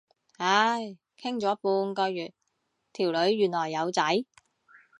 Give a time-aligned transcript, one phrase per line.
[0.37, 2.33] 唉，傾咗半個月，
[2.91, 4.03] 條女原來有仔。